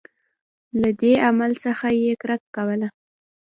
له 0.81 0.89
دې 1.01 1.13
عمل 1.27 1.51
څخه 1.63 1.87
یې 2.03 2.11
کرکه 2.21 2.47
کوله. 2.55 2.87